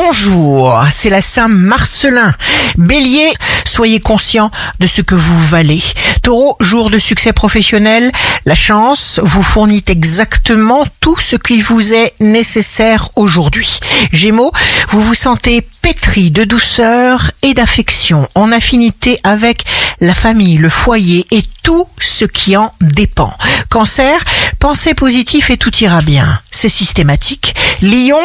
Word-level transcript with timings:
bonjour, 0.00 0.80
c'est 0.92 1.10
la 1.10 1.20
Saint-Marcelin. 1.20 2.32
Bélier, 2.76 3.32
soyez 3.66 3.98
conscient 3.98 4.52
de 4.78 4.86
ce 4.86 5.02
que 5.02 5.16
vous 5.16 5.46
valez. 5.46 5.82
Taureau, 6.22 6.56
jour 6.60 6.88
de 6.88 6.98
succès 6.98 7.32
professionnel, 7.32 8.12
la 8.44 8.54
chance 8.54 9.18
vous 9.24 9.42
fournit 9.42 9.82
exactement 9.88 10.86
tout 11.00 11.18
ce 11.18 11.34
qui 11.34 11.60
vous 11.60 11.94
est 11.94 12.14
nécessaire 12.20 13.08
aujourd'hui. 13.16 13.80
Gémeaux, 14.12 14.52
vous 14.90 15.02
vous 15.02 15.14
sentez 15.14 15.66
pétri 15.82 16.30
de 16.30 16.44
douceur 16.44 17.32
et 17.42 17.54
d'affection, 17.54 18.28
en 18.36 18.52
affinité 18.52 19.18
avec 19.24 19.64
la 20.00 20.14
famille, 20.14 20.58
le 20.58 20.68
foyer 20.68 21.26
et 21.32 21.42
tout 21.64 21.88
ce 22.00 22.24
qui 22.24 22.56
en 22.56 22.72
dépend. 22.80 23.34
Cancer, 23.68 24.22
pensez 24.60 24.94
positif 24.94 25.50
et 25.50 25.56
tout 25.56 25.76
ira 25.78 26.02
bien. 26.02 26.40
C'est 26.52 26.68
systématique. 26.68 27.56
Lion, 27.82 28.20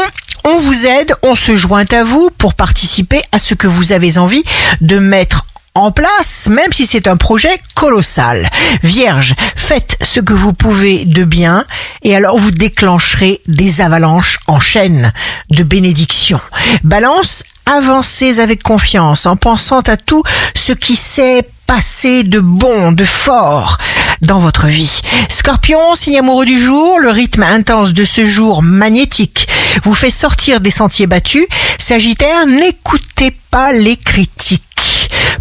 on 0.46 0.58
vous 0.58 0.86
aide, 0.86 1.14
on 1.24 1.36
se 1.36 1.56
joint 1.56 1.86
à 1.92 2.04
vous 2.04 2.30
pour 2.38 2.54
participer 2.54 3.22
à 3.32 3.40
ce 3.40 3.54
que 3.54 3.68
vous 3.68 3.92
avez 3.92 4.18
envie 4.18 4.44
de 4.82 5.00
mettre 5.00 5.46
en 5.76 5.92
place, 5.92 6.48
même 6.50 6.72
si 6.72 6.86
c'est 6.86 7.08
un 7.08 7.18
projet 7.18 7.60
colossal. 7.76 8.48
Vierge, 8.84 9.34
faites 9.56 9.98
ce 10.02 10.20
que 10.20 10.34
vous 10.34 10.54
pouvez 10.54 11.06
de 11.06 11.24
bien 11.24 11.66
et 12.04 12.16
alors 12.16 12.38
vous 12.38 12.52
déclencherez 12.52 13.42
des 13.48 13.82
avalanches 13.82 14.38
en 14.48 14.60
chaîne 14.60 15.12
de 15.50 15.64
bénédictions. 15.64 16.42
Balance, 16.84 17.44
avancez 17.66 18.40
avec 18.40 18.62
confiance 18.62 19.26
en 19.26 19.36
pensant 19.36 19.82
à 19.82 19.98
tout 19.98 20.24
ce 20.56 20.74
qui 20.74 20.96
s'est 20.96 21.48
passé 21.66 22.24
de 22.24 22.40
bon, 22.40 22.92
de 22.92 23.04
fort 23.06 23.78
dans 24.22 24.40
votre 24.40 24.68
vie. 24.68 25.02
Scorpion, 25.30 25.96
signe 25.96 26.20
amoureux 26.20 26.46
du 26.46 26.60
jour, 26.60 27.00
le 27.00 27.10
rythme 27.10 27.44
intense 27.44 27.94
de 27.94 28.06
ce 28.06 28.26
jour 28.26 28.62
magnétique 28.62 29.48
vous 29.84 29.94
fait 29.94 30.10
sortir 30.10 30.60
des 30.60 30.72
sentiers 30.72 31.08
battus. 31.08 31.46
Sagittaire, 31.78 32.46
n'écoutez 32.46 33.32
pas 33.52 33.72
les 33.72 33.98
critiques. 33.98 34.64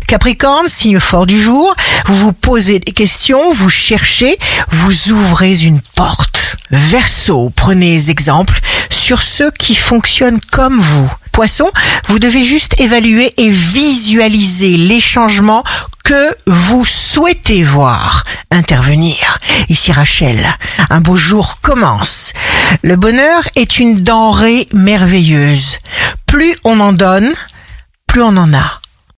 Capricorne, 0.07 0.69
signe 0.69 1.01
fort 1.01 1.27
du 1.27 1.41
jour, 1.41 1.75
vous 2.07 2.17
vous 2.17 2.33
posez 2.33 2.81
des 2.81 2.93
questions, 2.93 3.53
vous 3.53 3.71
cherchez, 3.71 4.39
vous 4.69 5.13
ouvrez 5.13 5.63
une 5.63 5.81
porte. 5.95 6.57
Verseau, 6.71 7.51
prenez 7.55 8.11
exemple 8.11 8.59
sur 8.91 9.23
ceux 9.23 9.51
qui 9.51 9.75
fonctionnent 9.75 10.41
comme 10.51 10.79
vous. 10.79 11.11
Poisson, 11.33 11.71
vous 12.09 12.19
devez 12.19 12.43
juste 12.43 12.79
évaluer 12.79 13.33
et 13.39 13.49
visualiser 13.49 14.77
les 14.77 15.01
changements 15.01 15.65
que 16.05 16.37
vous 16.47 16.85
souhaitez 16.85 17.63
voir 17.63 18.25
intervenir. 18.51 19.39
Ici 19.69 19.93
Rachel, 19.93 20.39
un 20.91 21.01
beau 21.01 21.17
jour 21.17 21.59
commence. 21.63 22.33
Le 22.83 22.97
bonheur 22.97 23.49
est 23.57 23.79
une 23.79 24.01
denrée 24.01 24.69
merveilleuse. 24.73 25.79
Plus 26.27 26.57
on 26.65 26.81
en 26.81 26.93
donne, 26.93 27.33
plus 28.07 28.23
on 28.23 28.37
en 28.37 28.53
a. 28.55 28.82